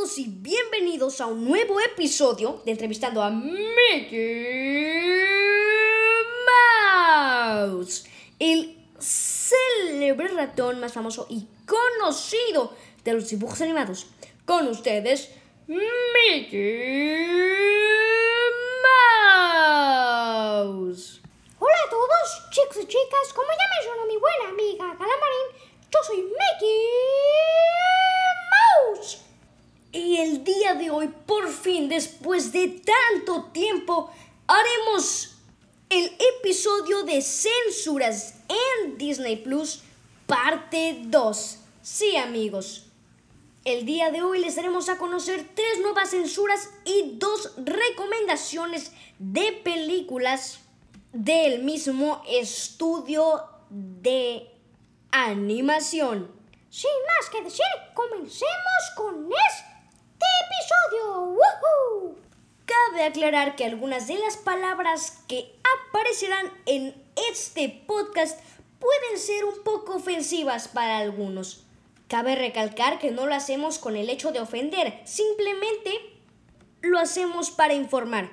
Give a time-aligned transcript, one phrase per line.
[0.00, 3.60] todos y bienvenidos a un nuevo episodio de Entrevistando a Mickey
[7.52, 8.06] Mouse,
[8.38, 14.06] el célebre ratón más famoso y conocido de los dibujos animados.
[14.46, 15.32] Con ustedes,
[15.66, 16.56] Mickey
[20.46, 21.20] Mouse.
[21.58, 25.48] Hola a todos, chicos y chicas, como ya mencionó mi buena amiga Calamarín,
[25.92, 28.09] yo soy Mickey
[30.74, 34.10] de hoy, por fin, después de tanto tiempo,
[34.46, 35.36] haremos
[35.88, 39.82] el episodio de censuras en Disney Plus,
[40.26, 41.58] parte 2.
[41.82, 42.86] Sí, amigos.
[43.64, 49.52] El día de hoy les daremos a conocer tres nuevas censuras y dos recomendaciones de
[49.64, 50.60] películas
[51.12, 54.48] del mismo estudio de
[55.10, 56.30] animación.
[56.70, 61.22] Sin más que decir, comencemos con este episodio.
[61.22, 62.16] ¡Woohoo!
[63.00, 65.50] Cabe aclarar que algunas de las palabras que
[65.88, 66.94] aparecerán en
[67.30, 68.38] este podcast
[68.78, 71.64] pueden ser un poco ofensivas para algunos.
[72.08, 75.98] Cabe recalcar que no lo hacemos con el hecho de ofender, simplemente
[76.82, 78.28] lo hacemos para informar.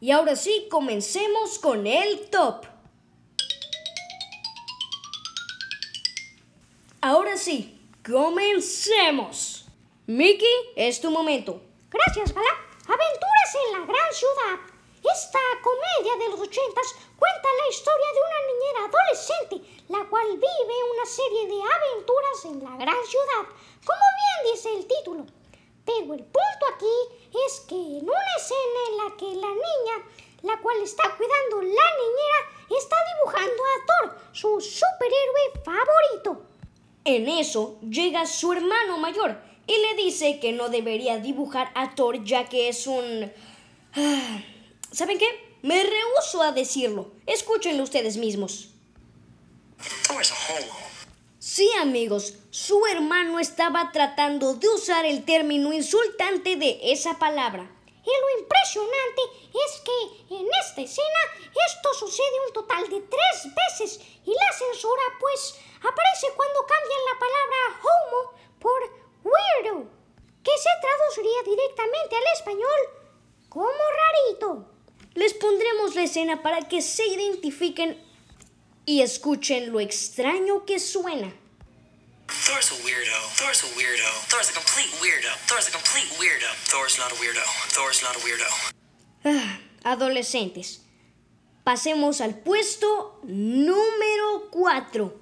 [0.00, 2.66] Y ahora sí, comencemos con el top.
[7.00, 9.66] Ahora sí, comencemos.
[10.08, 11.62] Mickey, es tu momento.
[11.88, 12.71] Gracias, Gala.
[12.82, 14.58] Aventuras en la gran ciudad.
[15.02, 20.90] Esta comedia de los ochentas cuenta la historia de una niñera adolescente, la cual vive
[20.94, 23.46] una serie de aventuras en la gran ciudad,
[23.86, 25.26] como bien dice el título.
[25.84, 29.96] Pero el punto aquí es que en una escena en la que la niña,
[30.42, 32.40] la cual está cuidando la niñera,
[32.78, 36.42] está dibujando a Thor, su superhéroe favorito.
[37.04, 42.24] En eso llega su hermano mayor y le dice que no debería dibujar a Thor
[42.24, 43.32] ya que es un...
[43.94, 44.42] Ah,
[44.90, 45.26] ¿Saben qué?
[45.62, 47.12] Me rehuso a decirlo.
[47.26, 48.68] Escúchenlo ustedes mismos.
[51.38, 57.70] Sí, amigos, su hermano estaba tratando de usar el término insultante de esa palabra.
[58.04, 59.22] Y lo impresionante
[59.54, 61.20] es que en esta escena
[61.66, 67.18] esto sucede un total de tres veces y la censura pues aparece cuando cambian la
[67.18, 69.88] palabra homo por weirdo,
[70.42, 73.02] que se traduciría directamente al español
[73.48, 74.68] como rarito.
[75.14, 78.02] Les pondremos la escena para que se identifiquen
[78.86, 81.32] y escuchen lo extraño que suena.
[82.46, 83.12] Thor's a weirdo.
[83.36, 84.08] Thor's a weirdo.
[84.28, 85.28] Thor's a complete weirdo.
[85.46, 86.48] Thor's a complete weirdo.
[86.70, 87.42] Thor's not a weirdo.
[87.68, 88.46] Thor's not a weirdo.
[89.24, 90.80] Ah, adolescentes.
[91.62, 95.14] Pasemos al puesto número 4.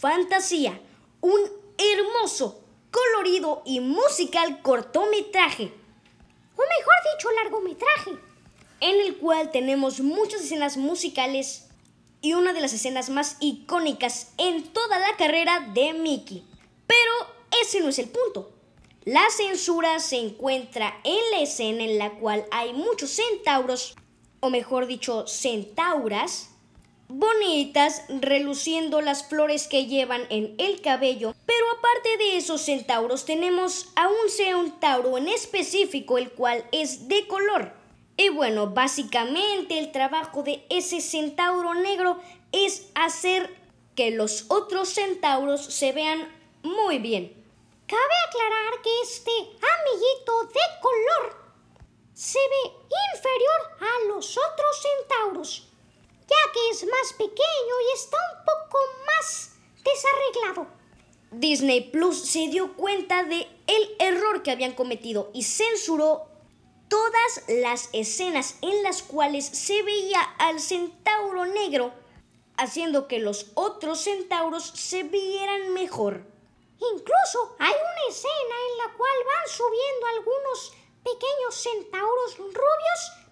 [0.00, 0.80] Fantasía.
[1.20, 1.40] Un
[1.76, 2.62] hermoso,
[2.96, 5.64] colorido y musical cortometraje.
[5.64, 8.10] O mejor dicho, largometraje.
[8.80, 11.68] En el cual tenemos muchas escenas musicales
[12.22, 16.42] y una de las escenas más icónicas en toda la carrera de Mickey.
[16.86, 17.12] Pero
[17.62, 18.50] ese no es el punto.
[19.04, 23.94] La censura se encuentra en la escena en la cual hay muchos centauros,
[24.40, 26.50] o mejor dicho, centauras,
[27.08, 31.34] bonitas, reluciendo las flores que llevan en el cabello.
[31.46, 37.26] Pero aparte de esos centauros, tenemos a un centauro en específico, el cual es de
[37.26, 37.72] color.
[38.16, 42.18] Y bueno, básicamente el trabajo de ese centauro negro
[42.52, 43.54] es hacer
[43.94, 46.26] que los otros centauros se vean
[46.62, 47.32] muy bien.
[47.86, 51.46] Cabe aclarar que este amiguito de color
[52.14, 52.72] se ve
[53.14, 55.68] inferior a los otros centauros,
[56.28, 59.52] ya que es más pequeño y está un poco más
[59.84, 60.66] desarreglado.
[61.30, 66.28] Disney Plus se dio cuenta de el error que habían cometido y censuró
[66.88, 71.92] todas las escenas en las cuales se veía al centauro negro,
[72.56, 76.24] haciendo que los otros centauros se vieran mejor.
[76.78, 83.25] Incluso hay una escena en la cual van subiendo algunos pequeños centauros rubios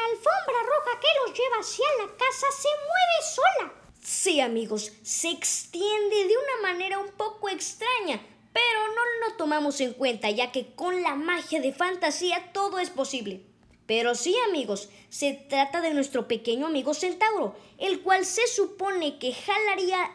[0.00, 3.74] la alfombra roja que los lleva hacia la casa se mueve sola.
[4.02, 8.20] Sí, amigos, se extiende de una manera un poco extraña,
[8.52, 12.90] pero no lo tomamos en cuenta ya que con la magia de fantasía todo es
[12.90, 13.44] posible.
[13.86, 19.34] Pero sí amigos, se trata de nuestro pequeño amigo centauro, el cual se supone que
[19.34, 20.10] jalaría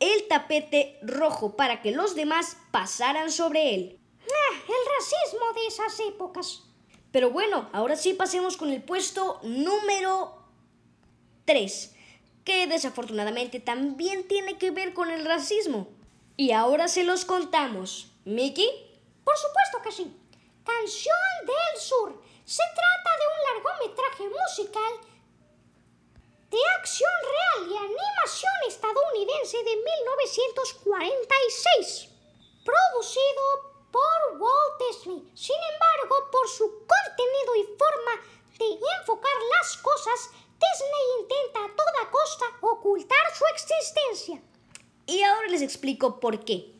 [0.00, 3.98] el tapete rojo para que los demás pasaran sobre él.
[4.22, 6.62] Ah, el racismo de esas épocas.
[7.14, 10.36] Pero bueno, ahora sí pasemos con el puesto número
[11.44, 11.94] 3,
[12.44, 15.86] que desafortunadamente también tiene que ver con el racismo.
[16.36, 18.10] Y ahora se los contamos.
[18.24, 18.68] Mickey,
[19.22, 20.12] Por supuesto que sí.
[20.64, 21.14] Canción
[21.46, 22.20] del Sur.
[22.44, 24.92] Se trata de un largometraje musical
[26.50, 32.08] de acción real y animación estadounidense de 1946,
[32.64, 35.22] producido por Walt Disney.
[35.34, 38.14] Sin embargo, por su contenido y forma
[38.58, 38.66] de
[38.98, 44.42] enfocar las cosas, Disney intenta a toda costa ocultar su existencia.
[45.06, 46.72] Y ahora les explico por qué.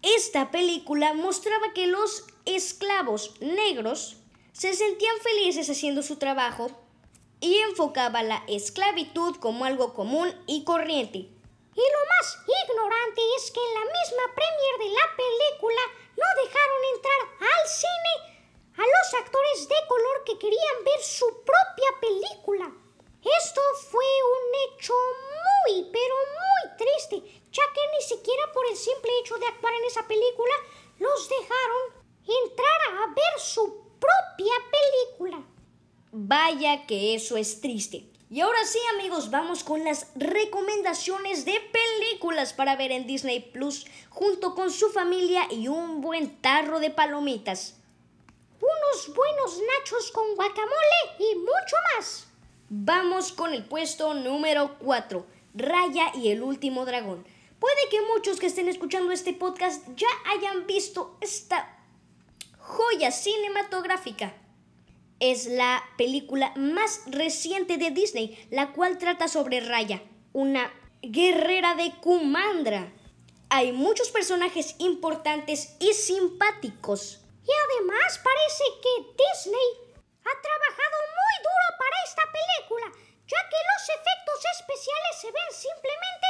[0.00, 4.16] Esta película mostraba que los esclavos negros
[4.52, 6.70] se sentían felices haciendo su trabajo
[7.40, 11.18] y enfocaba la esclavitud como algo común y corriente.
[11.18, 15.80] Y lo más ignorante es que en la misma premier de la película
[16.16, 18.34] no dejaron entrar al cine
[18.76, 22.72] a los actores de color que querían ver su propia película.
[23.40, 29.10] Esto fue un hecho muy, pero muy triste, ya que ni siquiera por el simple
[29.20, 30.54] hecho de actuar en esa película
[30.98, 35.42] los dejaron entrar a ver su propia película.
[36.12, 38.10] Vaya que eso es triste.
[38.30, 41.83] Y ahora sí amigos, vamos con las recomendaciones de películas
[42.56, 47.74] para ver en Disney Plus junto con su familia y un buen tarro de palomitas.
[48.60, 52.26] Unos buenos nachos con guacamole y mucho más.
[52.70, 57.26] Vamos con el puesto número 4, Raya y el último dragón.
[57.58, 61.78] Puede que muchos que estén escuchando este podcast ya hayan visto esta
[62.58, 64.32] joya cinematográfica.
[65.20, 70.72] Es la película más reciente de Disney, la cual trata sobre Raya, una
[71.10, 72.92] guerrera de Kumandra.
[73.50, 77.20] Hay muchos personajes importantes y simpáticos.
[77.44, 79.68] Y además parece que Disney
[80.24, 82.86] ha trabajado muy duro para esta película,
[83.26, 86.26] ya que los efectos especiales se ven simplemente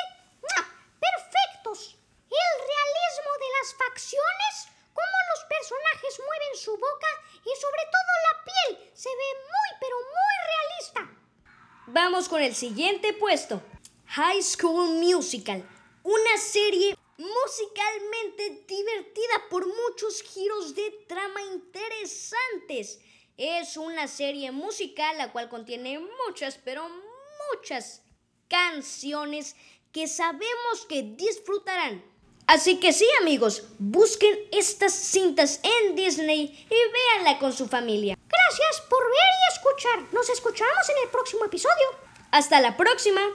[0.99, 1.97] perfectos.
[2.29, 4.55] El realismo de las facciones,
[4.93, 7.11] cómo los personajes mueven su boca
[7.45, 11.01] y sobre todo la piel se ve muy pero muy realista.
[11.87, 13.63] Vamos con el siguiente puesto.
[14.17, 15.69] High School Musical,
[16.05, 23.01] una serie musicalmente divertida por muchos giros de trama interesantes.
[23.37, 26.89] Es una serie musical la cual contiene muchas, pero
[27.53, 28.03] muchas
[28.47, 29.57] canciones
[29.91, 32.05] que sabemos que disfrutarán.
[32.47, 38.17] Así que sí amigos, busquen estas cintas en Disney y véanla con su familia.
[38.29, 40.15] Gracias por ver y escuchar.
[40.15, 41.89] Nos escuchamos en el próximo episodio.
[42.31, 43.33] Hasta la próxima.